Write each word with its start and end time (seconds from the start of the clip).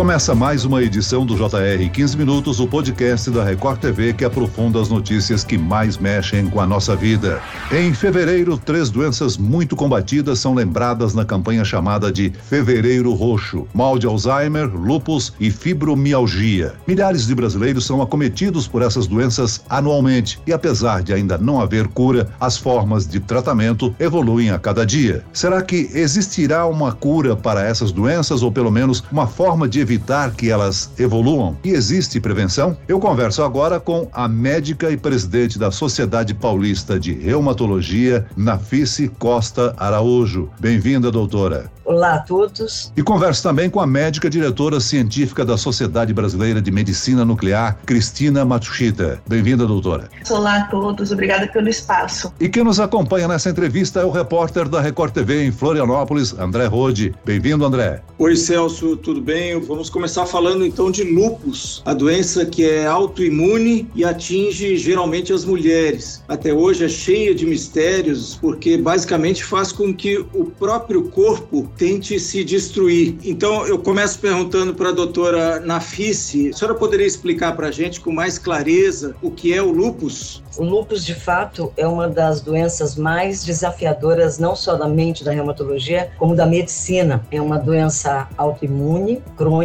Começa 0.00 0.34
mais 0.34 0.64
uma 0.64 0.82
edição 0.82 1.26
do 1.26 1.34
JR 1.36 1.90
15 1.92 2.16
Minutos, 2.16 2.58
o 2.58 2.66
podcast 2.66 3.30
da 3.30 3.44
Record 3.44 3.80
TV 3.80 4.14
que 4.14 4.24
aprofunda 4.24 4.80
as 4.80 4.88
notícias 4.88 5.44
que 5.44 5.58
mais 5.58 5.98
mexem 5.98 6.48
com 6.48 6.58
a 6.58 6.66
nossa 6.66 6.96
vida. 6.96 7.38
Em 7.70 7.92
fevereiro, 7.92 8.56
três 8.56 8.88
doenças 8.88 9.36
muito 9.36 9.76
combatidas 9.76 10.38
são 10.38 10.54
lembradas 10.54 11.12
na 11.12 11.22
campanha 11.22 11.66
chamada 11.66 12.10
de 12.10 12.30
Fevereiro 12.30 13.12
Roxo: 13.12 13.68
mal 13.74 13.98
de 13.98 14.06
Alzheimer, 14.06 14.74
lupus 14.74 15.34
e 15.38 15.50
fibromialgia. 15.50 16.72
Milhares 16.88 17.26
de 17.26 17.34
brasileiros 17.34 17.84
são 17.84 18.00
acometidos 18.00 18.66
por 18.66 18.80
essas 18.80 19.06
doenças 19.06 19.62
anualmente 19.68 20.40
e, 20.46 20.52
apesar 20.54 21.02
de 21.02 21.12
ainda 21.12 21.36
não 21.36 21.60
haver 21.60 21.86
cura, 21.88 22.30
as 22.40 22.56
formas 22.56 23.06
de 23.06 23.20
tratamento 23.20 23.94
evoluem 24.00 24.50
a 24.50 24.58
cada 24.58 24.86
dia. 24.86 25.22
Será 25.30 25.60
que 25.60 25.90
existirá 25.92 26.66
uma 26.66 26.90
cura 26.90 27.36
para 27.36 27.62
essas 27.62 27.92
doenças 27.92 28.42
ou 28.42 28.50
pelo 28.50 28.70
menos 28.70 29.04
uma 29.12 29.26
forma 29.26 29.68
de 29.68 29.89
evitar 29.90 30.30
que 30.30 30.48
elas 30.48 30.92
evoluam? 30.96 31.58
E 31.64 31.70
existe 31.70 32.20
prevenção? 32.20 32.76
Eu 32.86 33.00
converso 33.00 33.42
agora 33.42 33.80
com 33.80 34.08
a 34.12 34.28
médica 34.28 34.88
e 34.88 34.96
presidente 34.96 35.58
da 35.58 35.72
Sociedade 35.72 36.32
Paulista 36.32 36.98
de 36.98 37.12
Reumatologia, 37.12 38.24
Nafice 38.36 39.08
Costa 39.08 39.74
Araújo. 39.76 40.48
Bem-vinda, 40.60 41.10
doutora. 41.10 41.68
Olá 41.90 42.14
a 42.14 42.18
todos. 42.20 42.92
E 42.96 43.02
converso 43.02 43.42
também 43.42 43.68
com 43.68 43.80
a 43.80 43.86
médica 43.86 44.30
diretora 44.30 44.78
científica 44.78 45.44
da 45.44 45.56
Sociedade 45.56 46.14
Brasileira 46.14 46.62
de 46.62 46.70
Medicina 46.70 47.24
Nuclear, 47.24 47.78
Cristina 47.84 48.44
Matsushita. 48.44 49.20
Bem-vinda, 49.26 49.66
doutora. 49.66 50.08
Olá 50.30 50.58
a 50.58 50.64
todos, 50.66 51.10
obrigada 51.10 51.48
pelo 51.48 51.68
espaço. 51.68 52.32
E 52.38 52.48
quem 52.48 52.62
nos 52.62 52.78
acompanha 52.78 53.26
nessa 53.26 53.50
entrevista 53.50 54.02
é 54.02 54.04
o 54.04 54.10
repórter 54.10 54.68
da 54.68 54.80
Record 54.80 55.12
TV 55.12 55.46
em 55.46 55.50
Florianópolis, 55.50 56.32
André 56.38 56.66
Rode. 56.66 57.12
Bem-vindo, 57.24 57.64
André. 57.64 58.00
Oi, 58.18 58.36
Celso, 58.36 58.96
tudo 58.96 59.20
bem? 59.20 59.58
Vamos 59.60 59.79
começar 59.88 60.26
falando 60.26 60.66
então 60.66 60.90
de 60.90 61.04
lupus, 61.04 61.82
a 61.86 61.94
doença 61.94 62.44
que 62.44 62.68
é 62.68 62.86
autoimune 62.86 63.88
e 63.94 64.04
atinge 64.04 64.76
geralmente 64.76 65.32
as 65.32 65.44
mulheres. 65.44 66.22
Até 66.28 66.52
hoje 66.52 66.84
é 66.84 66.88
cheia 66.88 67.34
de 67.34 67.46
mistérios, 67.46 68.36
porque 68.40 68.76
basicamente 68.76 69.44
faz 69.44 69.72
com 69.72 69.94
que 69.94 70.18
o 70.34 70.44
próprio 70.44 71.04
corpo 71.08 71.70
tente 71.76 72.18
se 72.18 72.42
destruir. 72.42 73.16
Então, 73.24 73.66
eu 73.66 73.78
começo 73.78 74.18
perguntando 74.18 74.74
para 74.74 74.88
a 74.88 74.92
doutora 74.92 75.60
Nafice, 75.60 76.50
a 76.50 76.56
senhora 76.56 76.76
poderia 76.76 77.06
explicar 77.06 77.54
para 77.56 77.68
a 77.68 77.70
gente 77.70 78.00
com 78.00 78.12
mais 78.12 78.38
clareza 78.38 79.14
o 79.22 79.30
que 79.30 79.54
é 79.54 79.62
o 79.62 79.70
lúpus? 79.70 80.42
O 80.58 80.64
lúpus, 80.64 81.04
de 81.04 81.14
fato, 81.14 81.72
é 81.76 81.86
uma 81.86 82.08
das 82.08 82.40
doenças 82.40 82.96
mais 82.96 83.44
desafiadoras, 83.44 84.38
não 84.38 84.56
só 84.56 84.74
da 84.74 84.88
mente 84.88 85.22
da 85.22 85.30
reumatologia, 85.30 86.10
como 86.18 86.34
da 86.34 86.44
medicina. 86.44 87.24
É 87.30 87.40
uma 87.40 87.58
doença 87.58 88.28
autoimune, 88.36 89.22
crônica, 89.36 89.59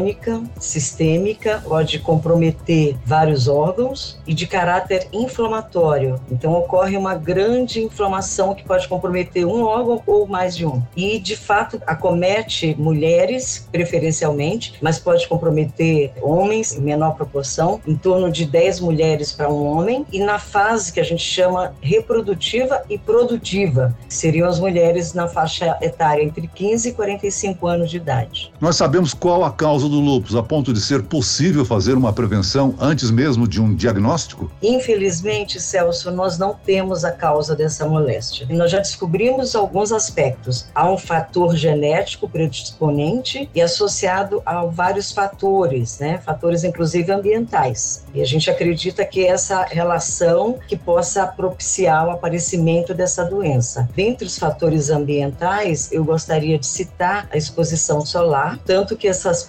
sistêmica, 0.59 1.61
pode 1.67 1.99
comprometer 1.99 2.95
vários 3.05 3.47
órgãos 3.47 4.19
e 4.25 4.33
de 4.33 4.47
caráter 4.47 5.07
inflamatório. 5.11 6.19
Então, 6.31 6.53
ocorre 6.53 6.97
uma 6.97 7.15
grande 7.15 7.83
inflamação 7.83 8.53
que 8.53 8.63
pode 8.63 8.87
comprometer 8.87 9.45
um 9.45 9.63
órgão 9.63 10.01
ou 10.05 10.27
mais 10.27 10.55
de 10.55 10.65
um. 10.65 10.81
E, 10.95 11.19
de 11.19 11.35
fato, 11.35 11.81
acomete 11.85 12.75
mulheres, 12.77 13.67
preferencialmente, 13.71 14.75
mas 14.81 14.99
pode 14.99 15.27
comprometer 15.27 16.13
homens 16.21 16.73
em 16.73 16.81
menor 16.81 17.15
proporção, 17.15 17.79
em 17.87 17.95
torno 17.95 18.31
de 18.31 18.45
10 18.45 18.79
mulheres 18.79 19.31
para 19.31 19.49
um 19.49 19.65
homem. 19.65 20.05
E 20.11 20.19
na 20.19 20.39
fase 20.39 20.91
que 20.91 20.99
a 20.99 21.03
gente 21.03 21.23
chama 21.23 21.73
reprodutiva 21.81 22.83
e 22.89 22.97
produtiva, 22.97 23.95
que 24.07 24.13
seriam 24.13 24.47
as 24.47 24.59
mulheres 24.59 25.13
na 25.13 25.27
faixa 25.27 25.77
etária 25.81 26.23
entre 26.23 26.47
15 26.47 26.89
e 26.89 26.93
45 26.93 27.67
anos 27.67 27.89
de 27.89 27.97
idade. 27.97 28.51
Nós 28.59 28.75
sabemos 28.75 29.13
qual 29.13 29.43
a 29.43 29.51
causa 29.51 29.84
do 29.89 29.99
lúpus, 29.99 30.35
a 30.35 30.43
ponto 30.43 30.73
de 30.73 30.81
ser 30.81 31.03
possível 31.03 31.65
fazer 31.65 31.93
uma 31.93 32.13
prevenção 32.13 32.75
antes 32.79 33.11
mesmo 33.11 33.47
de 33.47 33.61
um 33.61 33.75
diagnóstico? 33.75 34.51
Infelizmente, 34.61 35.59
Celso, 35.59 36.11
nós 36.11 36.37
não 36.37 36.53
temos 36.53 37.03
a 37.03 37.11
causa 37.11 37.55
dessa 37.55 37.87
moléstia. 37.87 38.47
Nós 38.49 38.71
já 38.71 38.79
descobrimos 38.79 39.55
alguns 39.55 39.91
aspectos. 39.91 40.67
Há 40.73 40.89
um 40.91 40.97
fator 40.97 41.55
genético 41.55 42.29
predisponente 42.29 43.49
e 43.53 43.61
associado 43.61 44.41
a 44.45 44.65
vários 44.65 45.11
fatores, 45.11 45.99
né? 45.99 46.19
Fatores 46.25 46.63
inclusive 46.63 47.11
ambientais. 47.11 48.03
E 48.13 48.21
a 48.21 48.25
gente 48.25 48.49
acredita 48.49 49.05
que 49.05 49.25
essa 49.25 49.63
relação 49.63 50.57
que 50.67 50.75
possa 50.75 51.25
propiciar 51.27 52.07
o 52.07 52.11
aparecimento 52.11 52.93
dessa 52.93 53.23
doença. 53.23 53.89
Dentre 53.95 54.25
os 54.25 54.37
fatores 54.37 54.89
ambientais, 54.89 55.91
eu 55.91 56.03
gostaria 56.03 56.57
de 56.57 56.65
citar 56.65 57.27
a 57.31 57.37
exposição 57.37 58.05
solar, 58.05 58.59
tanto 58.65 58.95
que 58.95 59.07
essas 59.07 59.43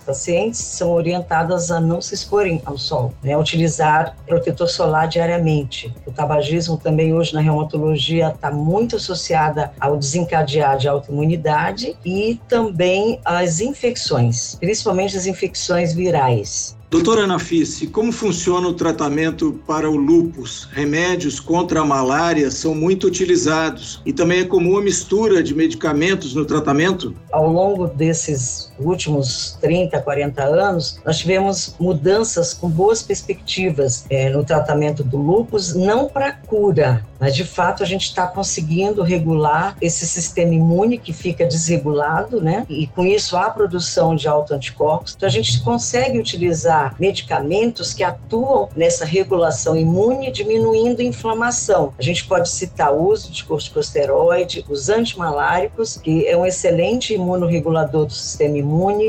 são 0.52 0.92
orientadas 0.92 1.70
a 1.70 1.80
não 1.80 2.00
se 2.00 2.14
exporem 2.14 2.60
ao 2.64 2.78
sol, 2.78 3.14
né, 3.22 3.36
utilizar 3.36 4.16
protetor 4.26 4.68
solar 4.68 5.08
diariamente. 5.08 5.94
O 6.06 6.12
tabagismo 6.12 6.76
também 6.76 7.14
hoje 7.14 7.34
na 7.34 7.40
reumatologia 7.40 8.32
está 8.34 8.50
muito 8.50 8.96
associada 8.96 9.72
ao 9.80 9.96
desencadear 9.96 10.76
de 10.76 10.88
autoimunidade 10.88 11.96
e 12.04 12.40
também 12.48 13.20
as 13.24 13.60
infecções, 13.60 14.56
principalmente 14.56 15.16
as 15.16 15.26
infecções 15.26 15.92
virais. 15.94 16.76
Doutora 16.88 17.26
Nafice, 17.26 17.88
como 17.88 18.12
funciona 18.12 18.68
o 18.68 18.72
tratamento 18.72 19.60
para 19.66 19.90
o 19.90 19.96
lúpus? 19.96 20.68
Remédios 20.72 21.40
contra 21.40 21.80
a 21.80 21.84
malária 21.84 22.48
são 22.48 22.76
muito 22.76 23.08
utilizados 23.08 24.00
e 24.06 24.12
também 24.12 24.40
é 24.40 24.44
comum 24.44 24.78
a 24.78 24.80
mistura 24.80 25.42
de 25.42 25.52
medicamentos 25.52 26.32
no 26.32 26.44
tratamento? 26.44 27.12
Ao 27.32 27.50
longo 27.50 27.88
desses 27.88 28.72
últimos 28.78 29.56
30, 29.60 30.00
40 30.00 30.42
anos, 30.42 31.00
nós 31.04 31.18
tivemos 31.18 31.74
mudanças 31.78 32.54
com 32.54 32.68
boas 32.68 33.02
perspectivas 33.02 34.04
é, 34.10 34.28
no 34.28 34.44
tratamento 34.44 35.02
do 35.02 35.16
lúpus, 35.16 35.74
não 35.74 36.08
para 36.08 36.32
cura, 36.32 37.04
mas 37.18 37.34
de 37.34 37.44
fato 37.44 37.82
a 37.82 37.86
gente 37.86 38.04
está 38.04 38.26
conseguindo 38.26 39.02
regular 39.02 39.76
esse 39.80 40.06
sistema 40.06 40.54
imune 40.54 40.98
que 40.98 41.12
fica 41.12 41.46
desregulado, 41.46 42.40
né? 42.40 42.66
E 42.68 42.86
com 42.86 43.04
isso 43.04 43.36
a 43.36 43.50
produção 43.50 44.14
de 44.14 44.28
autoanticorpos. 44.28 45.14
Então 45.16 45.26
a 45.26 45.32
gente 45.32 45.60
consegue 45.62 46.18
utilizar 46.18 46.94
medicamentos 46.98 47.94
que 47.94 48.04
atuam 48.04 48.68
nessa 48.76 49.04
regulação 49.04 49.76
imune, 49.76 50.30
diminuindo 50.30 51.00
a 51.00 51.04
inflamação. 51.04 51.92
A 51.98 52.02
gente 52.02 52.26
pode 52.26 52.48
citar 52.48 52.92
o 52.92 53.08
uso 53.08 53.30
de 53.30 53.44
corticosteroide, 53.44 54.64
os 54.68 54.88
antimaláricos, 54.88 55.96
que 55.96 56.26
é 56.26 56.36
um 56.36 56.44
excelente 56.44 57.14
imunorregulador 57.14 58.06
do 58.06 58.12
sistema 58.12 58.58
imune, 58.58 58.65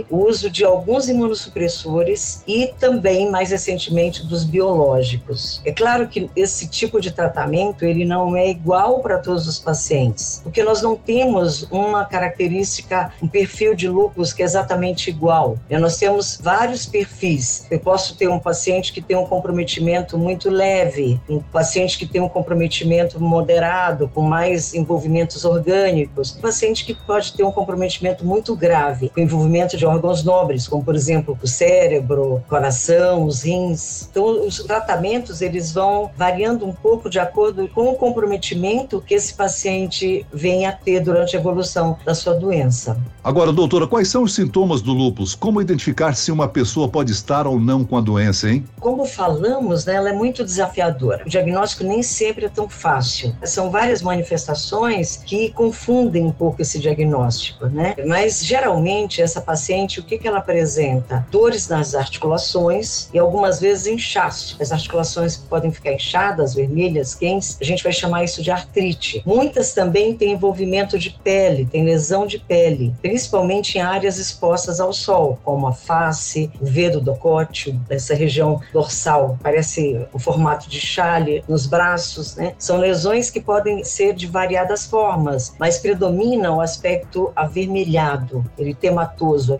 o 0.10 0.26
uso 0.26 0.50
de 0.50 0.64
alguns 0.64 1.10
imunossupressores 1.10 2.44
e 2.48 2.74
também, 2.80 3.30
mais 3.30 3.52
recentemente, 3.52 4.26
dos 4.26 4.44
biológicos. 4.44 5.62
É 5.66 5.72
claro 5.72 6.08
que 6.08 6.30
esse 6.36 6.68
tipo 6.68 7.00
de 7.00 7.12
tratamento 7.12 7.86
ele 7.86 8.06
não 8.06 8.36
é 8.36 8.50
igual 8.50 9.00
para 9.00 9.18
todos 9.18 9.48
os 9.48 9.60
pacientes, 9.60 10.42
porque 10.44 10.64
nós 10.64 10.82
não 10.82 10.96
temos 10.96 11.64
uma 11.72 12.06
característica, 12.06 13.12
um 13.22 13.28
perfil 13.28 13.76
de 13.76 13.88
lúpus 13.88 14.34
que 14.34 14.42
é 14.42 14.46
exatamente 14.46 15.10
igual. 15.10 15.58
Nós 15.70 15.98
temos 15.98 16.40
vários 16.42 16.86
perfis 16.86 17.28
eu 17.70 17.80
posso 17.80 18.16
ter 18.16 18.28
um 18.28 18.40
paciente 18.40 18.94
que 18.94 19.02
tem 19.02 19.18
um 19.18 19.26
comprometimento 19.26 20.18
muito 20.18 20.50
leve, 20.50 21.20
um 21.30 21.40
paciente 21.40 21.98
que 21.98 22.06
tem 22.06 22.22
um 22.22 22.30
comprometimento 22.30 23.20
moderado, 23.20 24.10
com 24.14 24.22
mais 24.22 24.74
envolvimentos 24.74 25.46
orgânicos, 25.46 26.36
um 26.36 26.42
paciente 26.42 26.86
que 26.86 26.94
pode 26.94 27.34
ter 27.34 27.44
um 27.44 27.52
comprometimento 27.52 28.26
muito 28.26 28.56
grave, 28.56 29.10
com 29.10 29.20
envolvimento 29.20 29.47
de 29.78 29.86
órgãos 29.86 30.24
nobres, 30.24 30.68
como 30.68 30.84
por 30.84 30.96
exemplo 30.96 31.38
o 31.42 31.48
cérebro, 31.48 32.36
o 32.36 32.42
coração, 32.48 33.26
os 33.26 33.44
rins. 33.44 34.08
Então, 34.10 34.46
os 34.46 34.60
tratamentos 34.64 35.42
eles 35.42 35.72
vão 35.72 36.12
variando 36.16 36.66
um 36.66 36.74
pouco 36.74 37.10
de 37.10 37.20
acordo 37.20 37.68
com 37.70 37.90
o 37.90 37.96
comprometimento 37.96 39.02
que 39.02 39.14
esse 39.14 39.34
paciente 39.34 40.26
vem 40.32 40.66
a 40.66 40.72
ter 40.72 41.00
durante 41.00 41.36
a 41.36 41.40
evolução 41.40 41.98
da 42.06 42.14
sua 42.14 42.34
doença. 42.34 42.98
Agora, 43.24 43.52
doutora, 43.52 43.88
quais 43.88 44.08
são 44.08 44.24
os 44.24 44.34
sintomas 44.34 44.82
do 44.82 44.94
lúpus? 44.94 45.36
Como 45.36 45.62
identificar 45.62 46.16
se 46.16 46.32
uma 46.32 46.48
pessoa 46.48 46.88
pode 46.88 47.12
estar 47.12 47.46
ou 47.48 47.60
não 47.60 47.84
com 47.84 47.98
a 47.98 48.02
doença, 48.02 48.50
hein? 48.50 48.66
Como 48.80 49.06
falamos, 49.06 49.86
né, 49.86 49.96
ela 49.96 50.10
é 50.10 50.14
muito 50.14 50.44
desafiadora. 50.44 51.24
O 51.26 51.30
diagnóstico 51.30 51.84
nem 51.84 52.02
sempre 52.04 52.46
é 52.46 52.50
tão 52.50 52.70
fácil. 52.70 53.36
São 53.44 53.70
várias 53.70 54.02
manifestações 54.02 55.18
que 55.18 55.52
confundem 55.52 56.26
um 56.26 56.32
pouco 56.32 56.62
esse 56.62 56.80
diagnóstico, 56.80 57.66
né? 57.68 57.96
Mas 58.06 58.46
geralmente 58.46 59.22
essa 59.22 59.37
paciente, 59.42 60.00
o 60.00 60.04
que, 60.04 60.18
que 60.18 60.28
ela 60.28 60.40
apresenta? 60.40 61.26
Dores 61.32 61.68
nas 61.68 61.96
articulações 61.96 63.10
e 63.14 63.20
algumas 63.20 63.60
vezes 63.60 63.88
inchaço. 63.88 64.58
As 64.60 64.72
articulações 64.72 65.38
podem 65.38 65.72
ficar 65.72 65.94
inchadas, 65.94 66.54
vermelhas, 66.54 67.14
quentes. 67.14 67.58
A 67.60 67.64
gente 67.64 67.84
vai 67.84 67.92
chamar 67.92 68.24
isso 68.24 68.42
de 68.42 68.52
artrite. 68.52 69.22
Muitas 69.26 69.74
também 69.74 70.16
têm 70.16 70.34
envolvimento 70.34 70.98
de 70.98 71.12
pele, 71.24 71.66
tem 71.66 71.84
lesão 71.84 72.26
de 72.26 72.40
pele, 72.40 72.94
principalmente 73.02 73.78
em 73.78 73.82
áreas 73.82 74.18
expostas 74.18 74.80
ao 74.80 74.94
sol, 74.94 75.40
como 75.44 75.68
a 75.68 75.74
face, 75.74 76.52
o 76.60 76.66
vedo 76.66 77.00
do 77.00 77.16
cóteo, 77.16 77.80
essa 77.90 78.14
região 78.14 78.62
dorsal, 78.74 79.38
parece 79.42 80.06
o 80.14 80.20
formato 80.20 80.70
de 80.70 80.80
chale 80.80 81.44
nos 81.48 81.66
braços, 81.66 82.36
né? 82.36 82.54
São 82.58 82.78
lesões 82.78 83.30
que 83.30 83.42
podem 83.42 83.84
ser 83.84 84.14
de 84.14 84.28
variadas 84.28 84.86
formas, 84.86 85.56
mas 85.60 85.78
predomina 85.78 86.52
o 86.52 86.62
aspecto 86.62 87.32
avermelhado, 87.36 88.44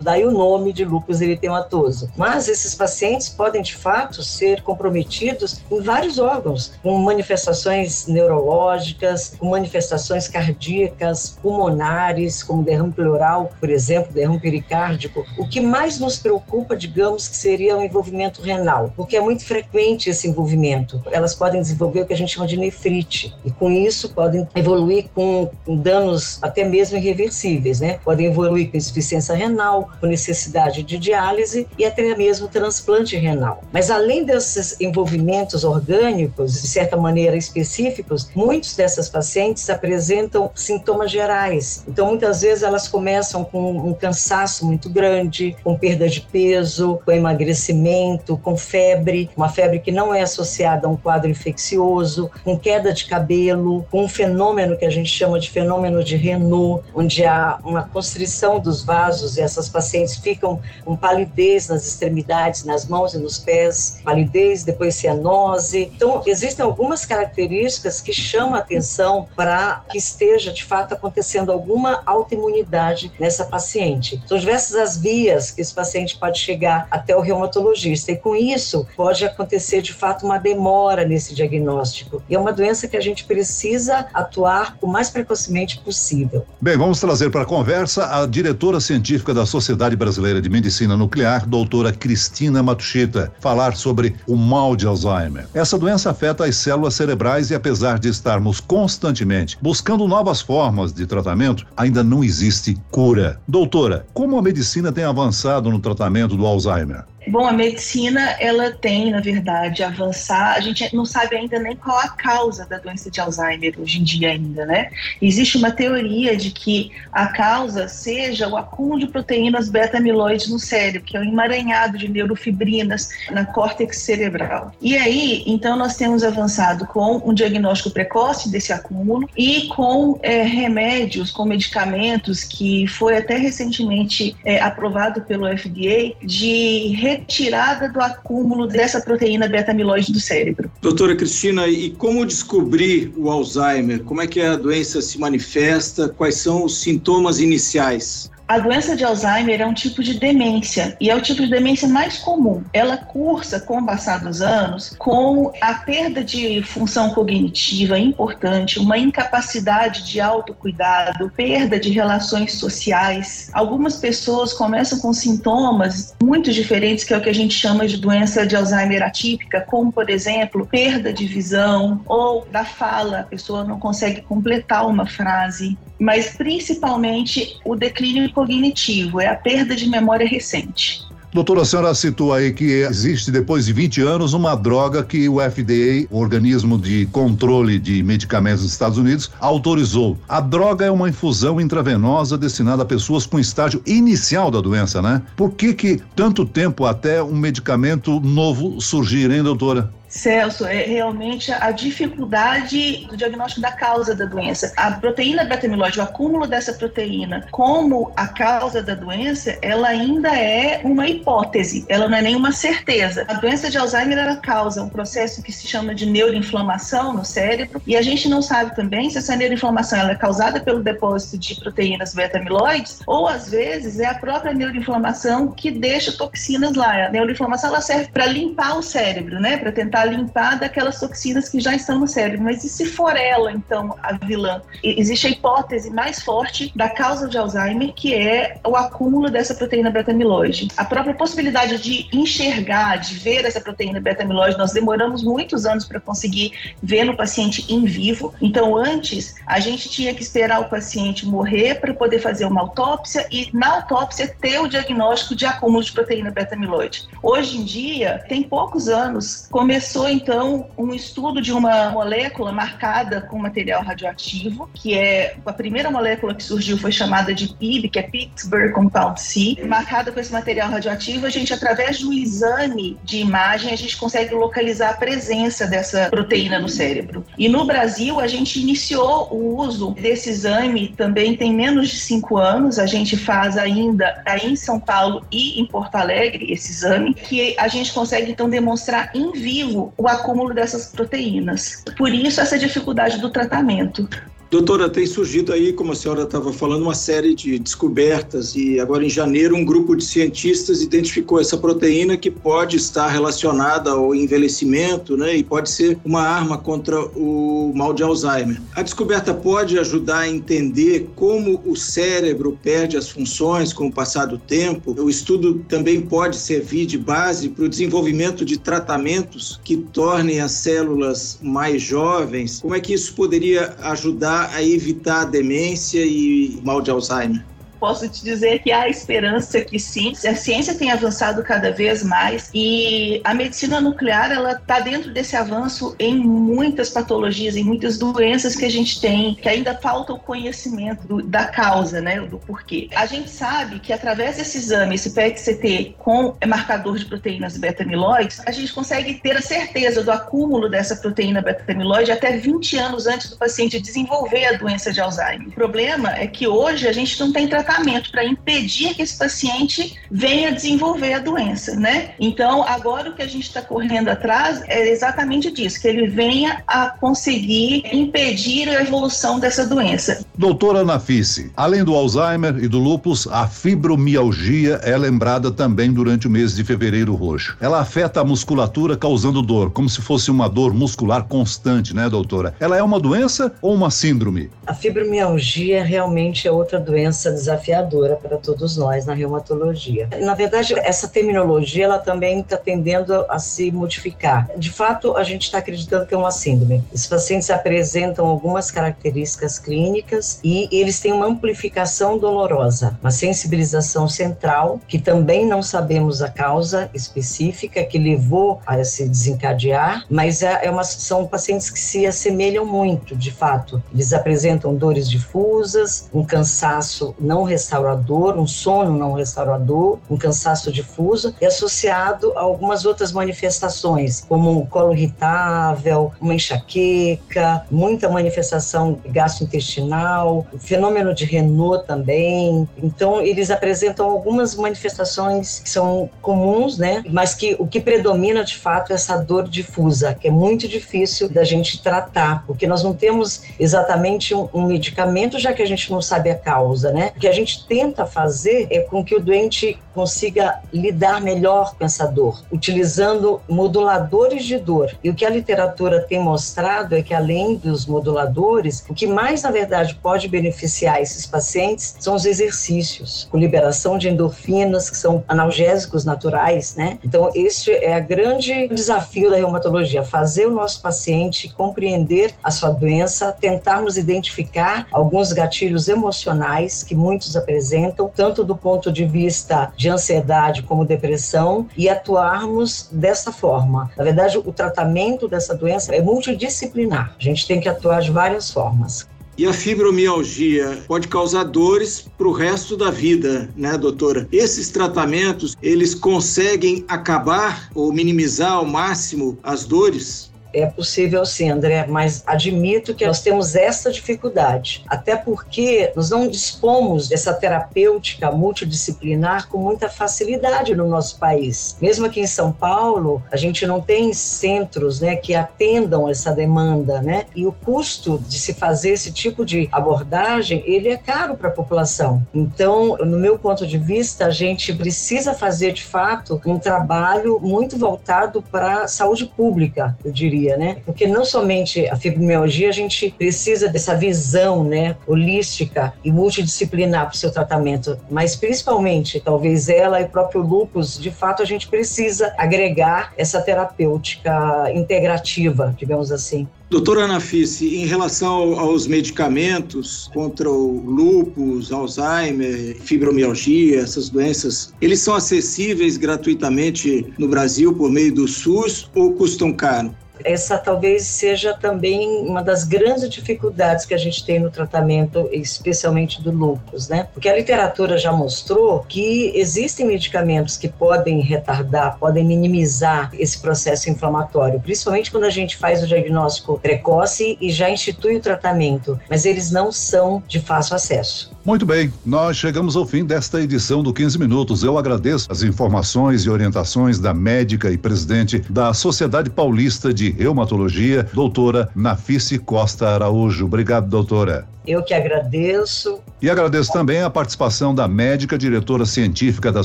Daí 0.00 0.24
o 0.24 0.30
nome 0.30 0.72
de 0.72 0.84
lúpus 0.84 1.20
eritematoso. 1.20 2.10
Mas 2.16 2.48
esses 2.48 2.74
pacientes 2.74 3.28
podem, 3.28 3.62
de 3.62 3.76
fato, 3.76 4.22
ser 4.22 4.62
comprometidos 4.62 5.60
em 5.70 5.80
vários 5.80 6.18
órgãos, 6.18 6.72
com 6.82 6.96
manifestações 6.98 8.06
neurológicas, 8.06 9.34
com 9.38 9.50
manifestações 9.50 10.28
cardíacas, 10.28 11.38
pulmonares, 11.42 12.42
como 12.42 12.62
derrame 12.62 12.92
pleural, 12.92 13.50
por 13.58 13.70
exemplo, 13.70 14.12
derrame 14.12 14.40
pericárdico. 14.40 15.24
O 15.38 15.48
que 15.48 15.60
mais 15.60 15.98
nos 15.98 16.16
preocupa, 16.16 16.76
digamos, 16.76 17.28
que 17.28 17.36
seria 17.36 17.76
o 17.76 17.82
envolvimento 17.82 18.42
renal, 18.42 18.92
porque 18.96 19.16
é 19.16 19.20
muito 19.20 19.44
frequente 19.44 20.10
esse 20.10 20.28
envolvimento. 20.28 21.02
Elas 21.10 21.34
podem 21.34 21.60
desenvolver 21.60 22.02
o 22.02 22.06
que 22.06 22.12
a 22.12 22.16
gente 22.16 22.34
chama 22.34 22.46
de 22.46 22.56
nefrite, 22.56 23.34
e 23.44 23.50
com 23.50 23.70
isso 23.70 24.10
podem 24.10 24.46
evoluir 24.54 25.06
com 25.14 25.50
danos 25.66 26.38
até 26.42 26.64
mesmo 26.64 26.96
irreversíveis, 26.96 27.80
né? 27.80 27.98
Podem 28.04 28.26
evoluir 28.26 28.70
com 28.70 28.76
insuficiência 28.76 29.34
renal, 29.34 29.57
com 30.00 30.06
necessidade 30.06 30.82
de 30.82 30.98
diálise 30.98 31.66
e 31.78 31.84
até 31.84 32.14
mesmo 32.14 32.48
transplante 32.48 33.16
renal. 33.16 33.62
Mas 33.72 33.90
além 33.90 34.24
desses 34.24 34.80
envolvimentos 34.80 35.64
orgânicos, 35.64 36.60
de 36.60 36.68
certa 36.68 36.96
maneira 36.96 37.36
específicos, 37.36 38.30
muitos 38.34 38.76
dessas 38.76 39.08
pacientes 39.08 39.68
apresentam 39.68 40.50
sintomas 40.54 41.10
gerais. 41.10 41.84
Então, 41.88 42.06
muitas 42.06 42.42
vezes 42.42 42.62
elas 42.62 42.88
começam 42.88 43.44
com 43.44 43.70
um 43.70 43.94
cansaço 43.94 44.66
muito 44.66 44.88
grande, 44.88 45.56
com 45.62 45.76
perda 45.76 46.08
de 46.08 46.20
peso, 46.20 47.00
com 47.04 47.12
emagrecimento, 47.12 48.36
com 48.38 48.56
febre, 48.56 49.30
uma 49.36 49.48
febre 49.48 49.78
que 49.80 49.90
não 49.90 50.14
é 50.14 50.22
associada 50.22 50.86
a 50.86 50.90
um 50.90 50.96
quadro 50.96 51.30
infeccioso, 51.30 52.30
com 52.44 52.58
queda 52.58 52.92
de 52.92 53.06
cabelo, 53.06 53.86
com 53.90 54.04
um 54.04 54.08
fenômeno 54.08 54.76
que 54.76 54.84
a 54.84 54.90
gente 54.90 55.10
chama 55.10 55.38
de 55.38 55.50
fenômeno 55.50 56.02
de 56.02 56.16
Renault, 56.16 56.84
onde 56.94 57.24
há 57.24 57.58
uma 57.64 57.82
constrição 57.82 58.60
dos 58.60 58.82
vasos 58.82 59.36
e 59.36 59.42
essas 59.48 59.68
pacientes 59.68 60.16
ficam 60.16 60.60
com 60.84 60.96
palidez 60.96 61.68
nas 61.68 61.86
extremidades, 61.86 62.64
nas 62.64 62.86
mãos 62.86 63.14
e 63.14 63.18
nos 63.18 63.38
pés, 63.38 63.98
palidez, 64.04 64.64
depois 64.64 64.94
cianose. 64.94 65.90
Então, 65.94 66.22
existem 66.26 66.64
algumas 66.64 67.04
características 67.04 68.00
que 68.00 68.12
chamam 68.12 68.54
a 68.54 68.58
atenção 68.58 69.26
para 69.34 69.84
que 69.90 69.98
esteja, 69.98 70.52
de 70.52 70.64
fato, 70.64 70.94
acontecendo 70.94 71.50
alguma 71.50 72.02
autoimunidade 72.06 73.12
nessa 73.18 73.44
paciente. 73.44 74.22
São 74.26 74.38
diversas 74.38 74.76
as 74.76 74.96
vias 74.96 75.50
que 75.50 75.60
esse 75.60 75.74
paciente 75.74 76.18
pode 76.18 76.38
chegar 76.38 76.86
até 76.90 77.16
o 77.16 77.20
reumatologista 77.20 78.12
e, 78.12 78.16
com 78.16 78.36
isso, 78.36 78.86
pode 78.96 79.24
acontecer, 79.24 79.82
de 79.82 79.92
fato, 79.92 80.24
uma 80.24 80.38
demora 80.38 81.04
nesse 81.04 81.34
diagnóstico. 81.34 82.22
E 82.28 82.34
é 82.34 82.38
uma 82.38 82.52
doença 82.52 82.86
que 82.86 82.96
a 82.96 83.00
gente 83.00 83.24
precisa 83.24 84.06
atuar 84.12 84.76
o 84.80 84.86
mais 84.86 85.10
precocemente 85.10 85.78
possível. 85.78 86.44
Bem, 86.60 86.76
vamos 86.76 87.00
trazer 87.00 87.30
para 87.30 87.42
a 87.42 87.46
conversa 87.46 88.22
a 88.22 88.26
diretora 88.26 88.80
científica 88.80 89.27
da 89.32 89.46
Sociedade 89.46 89.96
Brasileira 89.96 90.40
de 90.40 90.48
Medicina 90.48 90.96
Nuclear, 90.96 91.46
doutora 91.46 91.92
Cristina 91.92 92.62
Matuchita, 92.62 93.32
falar 93.40 93.76
sobre 93.76 94.14
o 94.26 94.36
mal 94.36 94.76
de 94.76 94.86
Alzheimer. 94.86 95.46
Essa 95.54 95.78
doença 95.78 96.10
afeta 96.10 96.44
as 96.44 96.56
células 96.56 96.94
cerebrais 96.94 97.50
e, 97.50 97.54
apesar 97.54 97.98
de 97.98 98.08
estarmos 98.08 98.60
constantemente 98.60 99.58
buscando 99.60 100.08
novas 100.08 100.40
formas 100.40 100.92
de 100.92 101.06
tratamento, 101.06 101.66
ainda 101.76 102.02
não 102.02 102.22
existe 102.24 102.76
cura. 102.90 103.40
Doutora, 103.46 104.06
como 104.12 104.38
a 104.38 104.42
medicina 104.42 104.92
tem 104.92 105.04
avançado 105.04 105.70
no 105.70 105.78
tratamento 105.78 106.36
do 106.36 106.46
Alzheimer? 106.46 107.04
Bom, 107.28 107.46
a 107.46 107.52
medicina, 107.52 108.36
ela 108.40 108.70
tem, 108.70 109.10
na 109.10 109.20
verdade, 109.20 109.82
avançar. 109.82 110.56
A 110.56 110.60
gente 110.60 110.94
não 110.94 111.04
sabe 111.04 111.36
ainda 111.36 111.58
nem 111.58 111.76
qual 111.76 111.98
a 111.98 112.08
causa 112.08 112.64
da 112.66 112.78
doença 112.78 113.10
de 113.10 113.20
Alzheimer 113.20 113.74
hoje 113.78 114.00
em 114.00 114.04
dia 114.04 114.30
ainda, 114.30 114.64
né? 114.64 114.90
Existe 115.20 115.58
uma 115.58 115.70
teoria 115.70 116.36
de 116.36 116.50
que 116.50 116.90
a 117.12 117.26
causa 117.26 117.86
seja 117.86 118.48
o 118.48 118.56
acúmulo 118.56 119.00
de 119.00 119.06
proteínas 119.08 119.68
beta-amiloides 119.68 120.48
no 120.48 120.58
cérebro, 120.58 121.02
que 121.02 121.16
é 121.16 121.20
um 121.20 121.24
emaranhado 121.24 121.98
de 121.98 122.08
neurofibrinas 122.08 123.10
na 123.30 123.44
córtex 123.44 123.98
cerebral. 123.98 124.72
E 124.80 124.96
aí, 124.96 125.42
então, 125.46 125.76
nós 125.76 125.96
temos 125.96 126.24
avançado 126.24 126.86
com 126.86 127.20
um 127.24 127.34
diagnóstico 127.34 127.90
precoce 127.90 128.50
desse 128.50 128.72
acúmulo 128.72 129.28
e 129.36 129.68
com 129.68 130.18
é, 130.22 130.42
remédios, 130.42 131.30
com 131.30 131.44
medicamentos 131.44 132.44
que 132.44 132.86
foi 132.86 133.18
até 133.18 133.36
recentemente 133.36 134.34
é, 134.44 134.60
aprovado 134.60 135.22
pelo 135.22 135.46
FDA 135.46 136.14
de 136.22 136.96
retirada 137.18 137.88
do 137.88 138.00
acúmulo 138.00 138.66
dessa 138.66 139.00
proteína 139.00 139.48
beta-amiloide 139.48 140.12
do 140.12 140.20
cérebro. 140.20 140.70
Doutora 140.80 141.16
Cristina, 141.16 141.66
e 141.66 141.90
como 141.90 142.24
descobrir 142.24 143.12
o 143.16 143.30
Alzheimer? 143.30 144.02
Como 144.04 144.22
é 144.22 144.26
que 144.26 144.40
a 144.40 144.56
doença 144.56 145.00
se 145.02 145.18
manifesta? 145.18 146.08
Quais 146.08 146.36
são 146.36 146.64
os 146.64 146.80
sintomas 146.80 147.40
iniciais? 147.40 148.30
A 148.48 148.58
doença 148.58 148.96
de 148.96 149.04
Alzheimer 149.04 149.60
é 149.60 149.66
um 149.66 149.74
tipo 149.74 150.02
de 150.02 150.18
demência 150.18 150.96
e 150.98 151.10
é 151.10 151.14
o 151.14 151.20
tipo 151.20 151.42
de 151.42 151.50
demência 151.50 151.86
mais 151.86 152.16
comum. 152.16 152.64
Ela 152.72 152.96
cursa, 152.96 153.60
com 153.60 153.76
o 153.76 153.84
passar 153.84 154.24
dos 154.24 154.40
anos, 154.40 154.96
com 154.98 155.52
a 155.60 155.74
perda 155.74 156.24
de 156.24 156.62
função 156.62 157.10
cognitiva 157.10 157.98
importante, 157.98 158.78
uma 158.78 158.96
incapacidade 158.96 160.02
de 160.02 160.18
autocuidado, 160.18 161.30
perda 161.36 161.78
de 161.78 161.90
relações 161.90 162.54
sociais. 162.54 163.50
Algumas 163.52 163.96
pessoas 163.96 164.54
começam 164.54 164.98
com 164.98 165.12
sintomas 165.12 166.16
muito 166.22 166.50
diferentes, 166.50 167.04
que 167.04 167.12
é 167.12 167.18
o 167.18 167.20
que 167.20 167.28
a 167.28 167.34
gente 167.34 167.52
chama 167.52 167.86
de 167.86 167.98
doença 167.98 168.46
de 168.46 168.56
Alzheimer 168.56 169.02
atípica, 169.02 169.60
como, 169.60 169.92
por 169.92 170.08
exemplo, 170.08 170.66
perda 170.66 171.12
de 171.12 171.26
visão 171.26 172.00
ou 172.06 172.46
da 172.50 172.64
fala, 172.64 173.20
a 173.20 173.24
pessoa 173.24 173.62
não 173.62 173.78
consegue 173.78 174.22
completar 174.22 174.86
uma 174.86 175.04
frase, 175.04 175.76
mas 175.98 176.36
principalmente 176.36 177.58
o 177.64 177.74
declínio 177.74 178.24
cognitivo, 178.38 179.20
é 179.20 179.26
a 179.26 179.34
perda 179.34 179.74
de 179.74 179.88
memória 179.88 180.24
recente. 180.24 181.02
Doutora, 181.34 181.62
a 181.62 181.64
senhora 181.64 181.92
citou 181.92 182.32
aí 182.32 182.52
que 182.52 182.64
existe, 182.64 183.32
depois 183.32 183.66
de 183.66 183.72
20 183.72 184.00
anos, 184.00 184.32
uma 184.32 184.54
droga 184.54 185.02
que 185.02 185.28
o 185.28 185.40
FDA, 185.40 186.06
o 186.08 186.20
Organismo 186.20 186.78
de 186.78 187.04
Controle 187.06 187.80
de 187.80 188.00
Medicamentos 188.02 188.62
dos 188.62 188.72
Estados 188.72 188.96
Unidos, 188.96 189.30
autorizou. 189.40 190.16
A 190.28 190.40
droga 190.40 190.86
é 190.86 190.90
uma 190.90 191.08
infusão 191.08 191.60
intravenosa 191.60 192.38
destinada 192.38 192.84
a 192.84 192.86
pessoas 192.86 193.26
com 193.26 193.40
estágio 193.40 193.82
inicial 193.84 194.52
da 194.52 194.60
doença, 194.60 195.02
né? 195.02 195.20
Por 195.36 195.52
que 195.52 195.74
que 195.74 196.00
tanto 196.14 196.46
tempo 196.46 196.86
até 196.86 197.20
um 197.20 197.36
medicamento 197.36 198.20
novo 198.20 198.80
surgir, 198.80 199.30
hein, 199.32 199.42
doutora? 199.42 199.92
Celso, 200.08 200.64
é 200.66 200.84
realmente 200.84 201.52
a 201.52 201.70
dificuldade 201.70 203.06
do 203.06 203.16
diagnóstico 203.16 203.60
da 203.60 203.72
causa 203.72 204.14
da 204.14 204.24
doença. 204.24 204.72
A 204.76 204.92
proteína 204.92 205.44
beta-amiloide, 205.44 206.00
o 206.00 206.02
acúmulo 206.02 206.46
dessa 206.46 206.72
proteína 206.72 207.46
como 207.50 208.10
a 208.16 208.26
causa 208.26 208.82
da 208.82 208.94
doença, 208.94 209.58
ela 209.60 209.88
ainda 209.88 210.34
é 210.34 210.80
uma 210.82 211.06
hipótese, 211.06 211.84
ela 211.88 212.08
não 212.08 212.16
é 212.16 212.22
nenhuma 212.22 212.52
certeza. 212.52 213.24
A 213.28 213.34
doença 213.34 213.70
de 213.70 213.76
Alzheimer 213.76 214.18
ela 214.18 214.36
causa 214.36 214.82
um 214.82 214.88
processo 214.88 215.42
que 215.42 215.52
se 215.52 215.66
chama 215.66 215.94
de 215.94 216.06
neuroinflamação 216.06 217.12
no 217.12 217.24
cérebro 217.24 217.82
e 217.86 217.96
a 217.96 218.02
gente 218.02 218.28
não 218.28 218.40
sabe 218.40 218.74
também 218.74 219.10
se 219.10 219.18
essa 219.18 219.36
neuroinflamação 219.36 219.98
ela 219.98 220.12
é 220.12 220.14
causada 220.14 220.60
pelo 220.60 220.82
depósito 220.82 221.38
de 221.38 221.54
proteínas 221.56 222.14
beta-amiloides 222.14 223.00
ou 223.06 223.28
às 223.28 223.50
vezes 223.50 224.00
é 224.00 224.06
a 224.06 224.14
própria 224.14 224.54
neuroinflamação 224.54 225.52
que 225.52 225.70
deixa 225.70 226.12
toxinas 226.12 226.74
lá. 226.74 227.06
A 227.06 227.10
neuroinflamação 227.10 227.70
ela 227.70 227.80
serve 227.80 228.10
para 228.10 228.26
limpar 228.26 228.78
o 228.78 228.82
cérebro, 228.82 229.40
né, 229.40 229.56
para 229.56 229.72
tentar 229.72 229.97
tentar 229.98 230.04
limpar 230.04 230.58
daquelas 230.58 231.00
toxinas 231.00 231.48
que 231.48 231.60
já 231.60 231.74
estão 231.74 231.98
no 231.98 232.06
cérebro. 232.06 232.42
Mas 232.42 232.62
e 232.64 232.68
se 232.68 232.86
for 232.86 233.16
ela, 233.16 233.52
então, 233.52 233.96
a 234.02 234.12
vilã? 234.12 234.62
Existe 234.82 235.26
a 235.26 235.30
hipótese 235.30 235.90
mais 235.90 236.22
forte 236.22 236.72
da 236.76 236.88
causa 236.88 237.28
de 237.28 237.36
Alzheimer, 237.36 237.92
que 237.94 238.14
é 238.14 238.58
o 238.64 238.76
acúmulo 238.76 239.30
dessa 239.30 239.54
proteína 239.54 239.90
beta-amiloide. 239.90 240.68
A 240.76 240.84
própria 240.84 241.14
possibilidade 241.14 241.78
de 241.78 242.08
enxergar, 242.12 242.96
de 242.96 243.14
ver 243.14 243.44
essa 243.44 243.60
proteína 243.60 244.00
beta-amiloide, 244.00 244.58
nós 244.58 244.72
demoramos 244.72 245.22
muitos 245.22 245.66
anos 245.66 245.84
para 245.84 246.00
conseguir 246.00 246.52
ver 246.82 247.04
no 247.04 247.16
paciente 247.16 247.64
em 247.72 247.84
vivo. 247.84 248.34
Então, 248.40 248.76
antes, 248.76 249.36
a 249.46 249.58
gente 249.58 249.88
tinha 249.88 250.14
que 250.14 250.22
esperar 250.22 250.60
o 250.60 250.68
paciente 250.68 251.26
morrer 251.26 251.76
para 251.76 251.94
poder 251.94 252.20
fazer 252.20 252.44
uma 252.44 252.60
autópsia 252.60 253.26
e, 253.30 253.48
na 253.52 253.76
autópsia, 253.76 254.34
ter 254.40 254.58
o 254.60 254.68
diagnóstico 254.68 255.34
de 255.34 255.46
acúmulo 255.46 255.82
de 255.82 255.92
proteína 255.92 256.30
beta-amiloide. 256.30 257.08
Hoje 257.22 257.58
em 257.58 257.64
dia, 257.64 258.24
tem 258.28 258.42
poucos 258.42 258.88
anos, 258.88 259.48
começou 259.50 259.87
começou 259.88 260.06
então 260.06 260.68
um 260.76 260.94
estudo 260.94 261.40
de 261.40 261.50
uma 261.50 261.88
molécula 261.88 262.52
marcada 262.52 263.22
com 263.22 263.38
material 263.38 263.82
radioativo, 263.82 264.68
que 264.74 264.92
é 264.92 265.36
a 265.46 265.52
primeira 265.52 265.90
molécula 265.90 266.34
que 266.34 266.42
surgiu 266.42 266.76
foi 266.76 266.92
chamada 266.92 267.32
de 267.32 267.54
PIB, 267.54 267.88
que 267.88 267.98
é 267.98 268.02
Pittsburgh 268.02 268.70
Compound 268.72 269.18
C, 269.18 269.56
marcada 269.66 270.12
com 270.12 270.20
esse 270.20 270.30
material 270.30 270.68
radioativo. 270.68 271.24
A 271.24 271.30
gente, 271.30 271.54
através 271.54 272.00
do 272.00 272.12
exame 272.12 272.98
de 273.02 273.16
imagem, 273.16 273.72
a 273.72 273.76
gente 273.76 273.96
consegue 273.96 274.34
localizar 274.34 274.90
a 274.90 274.92
presença 274.92 275.66
dessa 275.66 276.10
proteína 276.10 276.58
no 276.58 276.68
cérebro. 276.68 277.24
E 277.38 277.48
no 277.48 277.64
Brasil, 277.64 278.20
a 278.20 278.26
gente 278.26 278.60
iniciou 278.60 279.32
o 279.32 279.56
uso 279.56 279.92
desse 279.92 280.28
exame 280.28 280.88
também 280.98 281.34
tem 281.34 281.54
menos 281.54 281.88
de 281.88 281.98
cinco 281.98 282.36
anos. 282.36 282.78
A 282.78 282.84
gente 282.84 283.16
faz 283.16 283.56
ainda 283.56 284.22
aí 284.26 284.52
em 284.52 284.56
São 284.56 284.78
Paulo 284.78 285.24
e 285.32 285.58
em 285.58 285.64
Porto 285.64 285.94
Alegre 285.94 286.52
esse 286.52 286.72
exame, 286.72 287.14
que 287.14 287.54
a 287.58 287.68
gente 287.68 287.90
consegue 287.90 288.32
então 288.32 288.50
demonstrar 288.50 289.10
em 289.14 289.32
vivo 289.32 289.77
o 289.96 290.08
acúmulo 290.08 290.54
dessas 290.54 290.86
proteínas. 290.86 291.82
Por 291.96 292.10
isso, 292.10 292.40
essa 292.40 292.58
dificuldade 292.58 293.18
do 293.18 293.30
tratamento. 293.30 294.08
Doutora, 294.50 294.88
tem 294.88 295.04
surgido 295.04 295.52
aí, 295.52 295.74
como 295.74 295.92
a 295.92 295.94
senhora 295.94 296.22
estava 296.22 296.50
falando, 296.54 296.80
uma 296.80 296.94
série 296.94 297.34
de 297.34 297.58
descobertas 297.58 298.56
e 298.56 298.80
agora 298.80 299.04
em 299.04 299.10
janeiro 299.10 299.54
um 299.54 299.62
grupo 299.62 299.94
de 299.94 300.02
cientistas 300.02 300.80
identificou 300.80 301.38
essa 301.38 301.58
proteína 301.58 302.16
que 302.16 302.30
pode 302.30 302.78
estar 302.78 303.08
relacionada 303.08 303.90
ao 303.90 304.14
envelhecimento, 304.14 305.18
né, 305.18 305.36
e 305.36 305.42
pode 305.42 305.68
ser 305.70 305.98
uma 306.02 306.22
arma 306.22 306.56
contra 306.56 306.98
o 307.14 307.74
mal 307.74 307.92
de 307.92 308.02
Alzheimer. 308.02 308.58
A 308.74 308.82
descoberta 308.82 309.34
pode 309.34 309.78
ajudar 309.78 310.20
a 310.20 310.28
entender 310.28 311.10
como 311.14 311.60
o 311.66 311.76
cérebro 311.76 312.58
perde 312.62 312.96
as 312.96 313.10
funções 313.10 313.74
com 313.74 313.88
o 313.88 313.92
passar 313.92 314.24
do 314.24 314.38
tempo. 314.38 314.98
O 314.98 315.10
estudo 315.10 315.62
também 315.68 316.00
pode 316.00 316.38
servir 316.38 316.86
de 316.86 316.96
base 316.96 317.50
para 317.50 317.66
o 317.66 317.68
desenvolvimento 317.68 318.46
de 318.46 318.58
tratamentos 318.58 319.60
que 319.62 319.76
tornem 319.76 320.40
as 320.40 320.52
células 320.52 321.38
mais 321.42 321.82
jovens. 321.82 322.60
Como 322.62 322.74
é 322.74 322.80
que 322.80 322.94
isso 322.94 323.12
poderia 323.12 323.76
ajudar 323.82 324.37
a 324.46 324.62
evitar 324.62 325.22
a 325.22 325.24
demência 325.24 326.04
e 326.04 326.60
mal 326.64 326.80
de 326.80 326.90
Alzheimer? 326.90 327.44
Posso 327.78 328.08
te 328.08 328.22
dizer 328.24 328.60
que 328.60 328.72
há 328.72 328.88
esperança 328.88 329.60
que 329.60 329.78
sim. 329.78 330.12
A 330.26 330.34
ciência 330.34 330.74
tem 330.74 330.90
avançado 330.90 331.42
cada 331.42 331.70
vez 331.70 332.02
mais 332.02 332.50
e 332.52 333.20
a 333.24 333.32
medicina 333.34 333.80
nuclear 333.80 334.32
ela 334.32 334.52
está 334.52 334.80
dentro 334.80 335.12
desse 335.12 335.36
avanço 335.36 335.94
em 335.98 336.16
muitas 336.18 336.90
patologias, 336.90 337.56
em 337.56 337.64
muitas 337.64 337.98
doenças 337.98 338.56
que 338.56 338.64
a 338.64 338.70
gente 338.70 339.00
tem, 339.00 339.34
que 339.34 339.48
ainda 339.48 339.74
falta 339.74 340.12
o 340.12 340.18
conhecimento 340.18 341.06
do, 341.06 341.22
da 341.22 341.46
causa, 341.46 342.00
né, 342.00 342.20
do 342.20 342.38
porquê. 342.38 342.88
A 342.94 343.06
gente 343.06 343.30
sabe 343.30 343.78
que 343.78 343.92
através 343.92 344.36
desse 344.36 344.58
exame, 344.58 344.96
esse 344.96 345.10
PET-CT 345.10 345.96
com 345.98 346.36
marcador 346.46 346.98
de 346.98 347.04
proteínas 347.04 347.56
beta-amiloides, 347.56 348.40
a 348.46 348.50
gente 348.50 348.72
consegue 348.72 349.14
ter 349.14 349.36
a 349.36 349.42
certeza 349.42 350.02
do 350.02 350.10
acúmulo 350.10 350.68
dessa 350.68 350.96
proteína 350.96 351.40
beta-amiloide 351.40 352.10
até 352.10 352.36
20 352.36 352.76
anos 352.76 353.06
antes 353.06 353.30
do 353.30 353.36
paciente 353.36 353.80
desenvolver 353.80 354.46
a 354.46 354.52
doença 354.56 354.92
de 354.92 355.00
Alzheimer. 355.00 355.48
O 355.48 355.52
problema 355.52 356.14
é 356.16 356.26
que 356.26 356.46
hoje 356.46 356.88
a 356.88 356.92
gente 356.92 357.18
não 357.20 357.32
tem 357.32 357.46
tratamento 357.46 357.67
tratamento 357.68 358.10
para 358.10 358.24
impedir 358.24 358.94
que 358.94 359.02
esse 359.02 359.16
paciente 359.18 359.94
venha 360.10 360.50
desenvolver 360.52 361.12
a 361.12 361.18
doença, 361.18 361.76
né? 361.76 362.12
Então, 362.18 362.62
agora 362.62 363.10
o 363.10 363.14
que 363.14 363.22
a 363.22 363.26
gente 363.26 363.46
está 363.46 363.60
correndo 363.60 364.08
atrás 364.08 364.62
é 364.66 364.88
exatamente 364.88 365.50
disso, 365.50 365.80
que 365.80 365.86
ele 365.86 366.06
venha 366.08 366.62
a 366.66 366.88
conseguir 366.88 367.84
impedir 367.92 368.68
a 368.70 368.82
evolução 368.82 369.38
dessa 369.38 369.66
doença. 369.66 370.24
Doutora 370.36 370.82
Nafice, 370.82 371.52
além 371.54 371.84
do 371.84 371.94
Alzheimer 371.94 372.56
e 372.58 372.68
do 372.68 372.78
lúpus, 372.78 373.28
a 373.30 373.46
fibromialgia 373.46 374.80
é 374.82 374.96
lembrada 374.96 375.50
também 375.50 375.92
durante 375.92 376.26
o 376.26 376.30
mês 376.30 376.56
de 376.56 376.64
fevereiro 376.64 377.14
roxo. 377.14 377.56
Ela 377.60 377.80
afeta 377.80 378.20
a 378.20 378.24
musculatura 378.24 378.96
causando 378.96 379.42
dor, 379.42 379.70
como 379.72 379.88
se 379.88 380.00
fosse 380.00 380.30
uma 380.30 380.48
dor 380.48 380.72
muscular 380.72 381.24
constante, 381.24 381.94
né, 381.94 382.08
doutora? 382.08 382.54
Ela 382.58 382.78
é 382.78 382.82
uma 382.82 382.98
doença 382.98 383.52
ou 383.60 383.74
uma 383.74 383.90
síndrome? 383.90 384.50
A 384.66 384.72
fibromialgia 384.72 385.84
realmente 385.84 386.48
é 386.48 386.50
outra 386.50 386.80
doença 386.80 387.30
desafiadora 387.30 387.57
desafiadora 387.58 388.16
para 388.16 388.38
todos 388.38 388.76
nós 388.76 389.04
na 389.04 389.12
reumatologia. 389.12 390.08
Na 390.20 390.34
verdade, 390.34 390.74
essa 390.78 391.08
terminologia 391.08 391.84
ela 391.84 391.98
também 391.98 392.40
está 392.40 392.56
tendendo 392.56 393.26
a 393.28 393.38
se 393.38 393.70
modificar. 393.70 394.48
De 394.56 394.70
fato, 394.70 395.16
a 395.16 395.24
gente 395.24 395.42
está 395.42 395.58
acreditando 395.58 396.06
que 396.06 396.14
é 396.14 396.16
uma 396.16 396.30
síndrome. 396.30 396.82
Os 396.92 397.06
pacientes 397.06 397.50
apresentam 397.50 398.26
algumas 398.26 398.70
características 398.70 399.58
clínicas 399.58 400.40
e 400.42 400.68
eles 400.70 401.00
têm 401.00 401.12
uma 401.12 401.26
amplificação 401.26 402.18
dolorosa, 402.18 402.96
uma 403.02 403.10
sensibilização 403.10 404.08
central, 404.08 404.80
que 404.86 404.98
também 404.98 405.46
não 405.46 405.62
sabemos 405.62 406.22
a 406.22 406.28
causa 406.28 406.88
específica 406.94 407.82
que 407.84 407.98
levou 407.98 408.60
a 408.66 408.82
se 408.84 409.08
desencadear, 409.08 410.04
mas 410.08 410.42
é, 410.42 410.66
é 410.66 410.70
uma, 410.70 410.84
são 410.84 411.26
pacientes 411.26 411.70
que 411.70 411.80
se 411.80 412.06
assemelham 412.06 412.64
muito, 412.64 413.16
de 413.16 413.32
fato. 413.32 413.82
Eles 413.92 414.12
apresentam 414.12 414.74
dores 414.74 415.08
difusas, 415.08 416.08
um 416.12 416.24
cansaço 416.24 417.14
não 417.18 417.47
restaurador, 417.48 418.38
um 418.38 418.46
sono 418.46 418.96
não 418.96 419.14
restaurador, 419.14 419.98
um 420.08 420.16
cansaço 420.16 420.70
difuso, 420.70 421.34
e 421.40 421.46
associado 421.46 422.32
a 422.36 422.40
algumas 422.40 422.84
outras 422.84 423.12
manifestações, 423.12 424.24
como 424.28 424.50
um 424.50 424.66
colo 424.66 424.92
irritável, 424.94 426.12
uma 426.20 426.34
enxaqueca, 426.34 427.64
muita 427.70 428.08
manifestação 428.08 428.98
gastrointestinal, 429.06 430.46
fenômeno 430.58 431.14
de 431.14 431.24
Renault 431.24 431.86
também. 431.86 432.68
Então, 432.82 433.20
eles 433.20 433.50
apresentam 433.50 434.08
algumas 434.08 434.54
manifestações 434.54 435.60
que 435.60 435.70
são 435.70 436.08
comuns, 436.20 436.78
né? 436.78 437.02
Mas 437.10 437.34
que 437.34 437.56
o 437.58 437.66
que 437.66 437.80
predomina 437.80 438.44
de 438.44 438.56
fato 438.56 438.92
é 438.92 438.94
essa 438.94 439.16
dor 439.16 439.48
difusa, 439.48 440.14
que 440.14 440.28
é 440.28 440.30
muito 440.30 440.68
difícil 440.68 441.28
da 441.28 441.44
gente 441.44 441.82
tratar, 441.82 442.44
porque 442.46 442.66
nós 442.66 442.82
não 442.82 442.94
temos 442.94 443.42
exatamente 443.58 444.34
um, 444.34 444.48
um 444.52 444.66
medicamento, 444.66 445.38
já 445.38 445.52
que 445.52 445.62
a 445.62 445.66
gente 445.66 445.90
não 445.90 446.02
sabe 446.02 446.30
a 446.30 446.34
causa, 446.34 446.92
né? 446.92 447.12
Que 447.18 447.28
a 447.28 447.32
gente 447.38 447.66
tenta 447.66 448.06
fazer 448.06 448.66
é 448.70 448.80
com 448.80 449.04
que 449.04 449.14
o 449.14 449.20
doente 449.20 449.78
consiga 449.94 450.60
lidar 450.72 451.20
melhor 451.20 451.74
com 451.74 451.84
essa 451.84 452.06
dor, 452.06 452.40
utilizando 452.52 453.40
moduladores 453.48 454.44
de 454.44 454.56
dor. 454.56 454.96
E 455.02 455.10
o 455.10 455.14
que 455.14 455.24
a 455.24 455.30
literatura 455.30 456.00
tem 456.00 456.20
mostrado 456.20 456.94
é 456.94 457.02
que, 457.02 457.12
além 457.12 457.56
dos 457.56 457.84
moduladores, 457.84 458.84
o 458.88 458.94
que 458.94 459.06
mais, 459.08 459.42
na 459.42 459.50
verdade, 459.50 459.98
pode 460.00 460.28
beneficiar 460.28 461.02
esses 461.02 461.26
pacientes 461.26 461.96
são 461.98 462.14
os 462.14 462.24
exercícios, 462.24 463.26
com 463.30 463.38
liberação 463.38 463.98
de 463.98 464.08
endorfinas, 464.08 464.88
que 464.88 464.96
são 464.96 465.24
analgésicos 465.26 466.04
naturais, 466.04 466.76
né? 466.76 466.98
Então, 467.02 467.30
este 467.34 467.72
é 467.72 467.98
o 467.98 468.06
grande 468.06 468.68
desafio 468.68 469.30
da 469.30 469.36
reumatologia, 469.36 470.04
fazer 470.04 470.46
o 470.46 470.50
nosso 470.50 470.80
paciente 470.80 471.52
compreender 471.54 472.34
a 472.42 472.50
sua 472.50 472.70
doença, 472.70 473.32
tentarmos 473.32 473.96
identificar 473.96 474.86
alguns 474.92 475.32
gatilhos 475.32 475.88
emocionais 475.88 476.82
que 476.84 476.94
muitos 476.94 477.27
muitos 477.28 477.36
apresentam, 477.36 478.10
tanto 478.14 478.42
do 478.42 478.56
ponto 478.56 478.90
de 478.90 479.04
vista 479.04 479.72
de 479.76 479.88
ansiedade 479.88 480.62
como 480.62 480.84
depressão, 480.84 481.68
e 481.76 481.88
atuarmos 481.88 482.88
dessa 482.90 483.30
forma. 483.30 483.90
Na 483.96 484.04
verdade, 484.04 484.38
o 484.38 484.52
tratamento 484.52 485.28
dessa 485.28 485.54
doença 485.54 485.94
é 485.94 486.00
multidisciplinar. 486.00 487.14
A 487.18 487.22
gente 487.22 487.46
tem 487.46 487.60
que 487.60 487.68
atuar 487.68 488.00
de 488.00 488.10
várias 488.10 488.50
formas. 488.50 489.06
E 489.36 489.46
a 489.46 489.52
fibromialgia 489.52 490.82
pode 490.88 491.06
causar 491.06 491.44
dores 491.44 492.06
para 492.18 492.26
o 492.26 492.32
resto 492.32 492.76
da 492.76 492.90
vida, 492.90 493.48
né, 493.56 493.78
doutora? 493.78 494.26
Esses 494.32 494.68
tratamentos, 494.68 495.56
eles 495.62 495.94
conseguem 495.94 496.84
acabar 496.88 497.70
ou 497.72 497.92
minimizar 497.92 498.54
ao 498.54 498.66
máximo 498.66 499.38
as 499.44 499.64
dores? 499.64 500.32
É 500.52 500.66
possível 500.66 501.24
sim, 501.26 501.50
André, 501.50 501.86
mas 501.86 502.22
admito 502.26 502.94
que 502.94 503.06
nós 503.06 503.20
temos 503.20 503.54
essa 503.54 503.90
dificuldade, 503.90 504.84
até 504.88 505.16
porque 505.16 505.92
nós 505.94 506.10
não 506.10 506.26
dispomos 506.26 507.08
dessa 507.08 507.34
terapêutica 507.34 508.30
multidisciplinar 508.30 509.48
com 509.48 509.58
muita 509.58 509.88
facilidade 509.88 510.74
no 510.74 510.88
nosso 510.88 511.18
país. 511.18 511.76
Mesmo 511.80 512.06
aqui 512.06 512.20
em 512.20 512.26
São 512.26 512.50
Paulo, 512.50 513.22
a 513.30 513.36
gente 513.36 513.66
não 513.66 513.80
tem 513.80 514.12
centros, 514.12 515.00
né, 515.00 515.16
que 515.16 515.34
atendam 515.34 516.08
essa 516.08 516.32
demanda, 516.32 517.02
né? 517.02 517.26
E 517.34 517.46
o 517.46 517.52
custo 517.52 518.18
de 518.26 518.38
se 518.38 518.54
fazer 518.54 518.90
esse 518.90 519.12
tipo 519.12 519.44
de 519.44 519.68
abordagem, 519.70 520.62
ele 520.66 520.88
é 520.88 520.96
caro 520.96 521.36
para 521.36 521.48
a 521.48 521.52
população. 521.52 522.26
Então, 522.32 522.96
no 522.98 523.18
meu 523.18 523.38
ponto 523.38 523.66
de 523.66 523.76
vista, 523.76 524.26
a 524.26 524.30
gente 524.30 524.72
precisa 524.72 525.34
fazer 525.34 525.72
de 525.72 525.84
fato 525.84 526.40
um 526.46 526.58
trabalho 526.58 527.38
muito 527.40 527.76
voltado 527.76 528.42
para 528.42 528.84
a 528.84 528.88
saúde 528.88 529.26
pública, 529.26 529.96
eu 530.04 530.10
diria 530.10 530.37
diria, 530.38 530.56
né? 530.56 530.76
Porque 530.84 531.06
não 531.06 531.24
somente 531.24 531.86
a 531.88 531.96
fibromialgia, 531.96 532.68
a 532.68 532.72
gente 532.72 533.12
precisa 533.16 533.68
dessa 533.68 533.94
visão, 533.94 534.62
né, 534.62 534.96
holística 535.06 535.92
e 536.04 536.12
multidisciplinar 536.12 537.06
para 537.06 537.14
o 537.14 537.16
seu 537.16 537.30
tratamento, 537.30 537.98
mas 538.10 538.36
principalmente, 538.36 539.20
talvez 539.20 539.68
ela 539.68 540.00
e 540.00 540.04
o 540.04 540.08
próprio 540.08 540.40
lúpus, 540.40 540.98
de 540.98 541.10
fato, 541.10 541.42
a 541.42 541.46
gente 541.46 541.68
precisa 541.68 542.32
agregar 542.38 543.12
essa 543.16 543.40
terapêutica 543.40 544.70
integrativa, 544.74 545.74
digamos 545.76 546.12
assim. 546.12 546.46
Doutora 546.70 547.04
Anafice, 547.04 547.76
em 547.76 547.86
relação 547.86 548.60
aos 548.60 548.86
medicamentos 548.86 550.10
contra 550.12 550.50
o 550.50 550.82
lúpus, 550.84 551.72
Alzheimer, 551.72 552.76
fibromialgia, 552.82 553.80
essas 553.80 554.10
doenças, 554.10 554.74
eles 554.78 555.00
são 555.00 555.14
acessíveis 555.14 555.96
gratuitamente 555.96 557.06
no 557.18 557.26
Brasil 557.26 557.74
por 557.74 557.90
meio 557.90 558.12
do 558.12 558.28
SUS 558.28 558.90
ou 558.94 559.14
custam 559.14 559.50
caro? 559.50 559.94
Essa 560.24 560.58
talvez 560.58 561.04
seja 561.04 561.54
também 561.54 562.08
uma 562.26 562.42
das 562.42 562.64
grandes 562.64 563.08
dificuldades 563.08 563.84
que 563.84 563.94
a 563.94 563.98
gente 563.98 564.24
tem 564.24 564.38
no 564.38 564.50
tratamento, 564.50 565.28
especialmente 565.32 566.22
do 566.22 566.30
lúpus, 566.30 566.88
né? 566.88 567.08
Porque 567.12 567.28
a 567.28 567.36
literatura 567.36 567.98
já 567.98 568.12
mostrou 568.12 568.80
que 568.88 569.32
existem 569.34 569.86
medicamentos 569.86 570.56
que 570.56 570.68
podem 570.68 571.20
retardar, 571.20 571.98
podem 571.98 572.24
minimizar 572.24 573.10
esse 573.14 573.40
processo 573.40 573.90
inflamatório, 573.90 574.60
principalmente 574.60 575.10
quando 575.10 575.24
a 575.24 575.30
gente 575.30 575.56
faz 575.56 575.82
o 575.82 575.86
diagnóstico 575.86 576.58
precoce 576.58 577.36
e 577.40 577.50
já 577.50 577.70
institui 577.70 578.16
o 578.16 578.20
tratamento, 578.20 578.98
mas 579.08 579.24
eles 579.24 579.50
não 579.50 579.70
são 579.72 580.22
de 580.26 580.40
fácil 580.40 580.76
acesso. 580.76 581.30
Muito 581.48 581.64
bem, 581.64 581.90
nós 582.04 582.36
chegamos 582.36 582.76
ao 582.76 582.84
fim 582.84 583.06
desta 583.06 583.40
edição 583.40 583.82
do 583.82 583.90
15 583.90 584.18
Minutos. 584.18 584.62
Eu 584.62 584.76
agradeço 584.76 585.26
as 585.32 585.42
informações 585.42 586.26
e 586.26 586.28
orientações 586.28 586.98
da 586.98 587.14
médica 587.14 587.70
e 587.70 587.78
presidente 587.78 588.40
da 588.50 588.74
Sociedade 588.74 589.30
Paulista 589.30 589.90
de 589.90 590.10
Reumatologia, 590.10 591.08
doutora 591.14 591.70
Nafice 591.74 592.38
Costa 592.38 592.90
Araújo. 592.90 593.46
Obrigado, 593.46 593.88
doutora. 593.88 594.46
Eu 594.68 594.82
que 594.82 594.92
agradeço. 594.92 595.98
E 596.20 596.28
agradeço 596.28 596.70
também 596.70 597.00
a 597.00 597.08
participação 597.08 597.74
da 597.74 597.88
médica 597.88 598.36
diretora 598.36 598.84
científica 598.84 599.50
da 599.50 599.64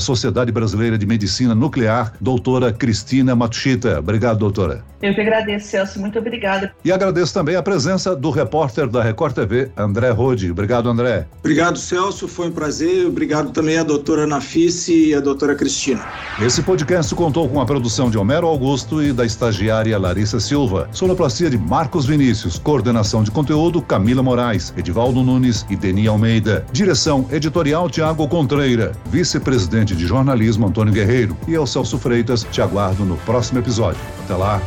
Sociedade 0.00 0.50
Brasileira 0.50 0.96
de 0.96 1.04
Medicina 1.04 1.54
Nuclear, 1.54 2.14
doutora 2.18 2.72
Cristina 2.72 3.36
Matuchita. 3.36 3.98
Obrigado, 3.98 4.38
doutora. 4.38 4.82
Eu 5.02 5.14
que 5.14 5.20
agradeço, 5.20 5.68
Celso. 5.68 6.00
Muito 6.00 6.18
obrigada. 6.18 6.72
E 6.82 6.90
agradeço 6.90 7.34
também 7.34 7.54
a 7.54 7.62
presença 7.62 8.16
do 8.16 8.30
repórter 8.30 8.88
da 8.88 9.02
Record 9.02 9.34
TV, 9.34 9.70
André 9.76 10.08
Rode. 10.08 10.50
Obrigado, 10.50 10.88
André. 10.88 11.26
Obrigado, 11.40 11.76
Celso. 11.78 12.26
Foi 12.26 12.48
um 12.48 12.52
prazer. 12.52 13.06
Obrigado 13.06 13.50
também 13.50 13.76
à 13.76 13.82
doutora 13.82 14.26
Nafice 14.26 15.08
e 15.08 15.14
à 15.14 15.20
doutora 15.20 15.54
Cristina. 15.54 16.02
Esse 16.40 16.62
podcast 16.62 17.14
contou 17.14 17.46
com 17.46 17.60
a 17.60 17.66
produção 17.66 18.08
de 18.08 18.16
Homero 18.16 18.46
Augusto 18.46 19.02
e 19.02 19.12
da 19.12 19.26
estagiária 19.26 19.98
Larissa 19.98 20.40
Silva. 20.40 20.88
Sonoplastia 20.92 21.50
de 21.50 21.58
Marcos 21.58 22.06
Vinícius. 22.06 22.58
Coordenação 22.58 23.22
de 23.22 23.30
conteúdo 23.30 23.82
Camila 23.82 24.22
Moraes. 24.22 24.72
Edivaldo 24.94 25.24
Nunes 25.24 25.66
e 25.68 25.74
Deni 25.74 26.06
Almeida. 26.06 26.64
Direção 26.70 27.26
editorial 27.28 27.90
Tiago 27.90 28.28
Contreira. 28.28 28.92
Vice-presidente 29.06 29.92
de 29.92 30.06
jornalismo 30.06 30.68
Antônio 30.68 30.92
Guerreiro. 30.94 31.36
E 31.48 31.52
eu, 31.52 31.66
Celso 31.66 31.98
Freitas, 31.98 32.46
te 32.52 32.62
aguardo 32.62 33.04
no 33.04 33.16
próximo 33.16 33.58
episódio. 33.58 34.00
Até 34.22 34.36
lá. 34.36 34.62